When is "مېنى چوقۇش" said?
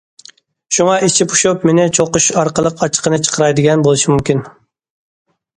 1.69-2.29